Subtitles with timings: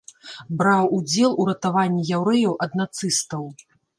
[0.61, 3.43] Браў удзел у ратаванні яўрэяў ад нацыстаў.